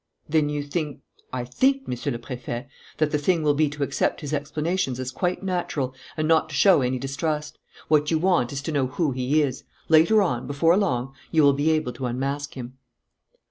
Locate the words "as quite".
4.99-5.43